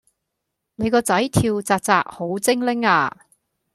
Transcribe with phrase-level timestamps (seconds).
[0.73, 3.15] 你個仔跳紥紥好精靈呀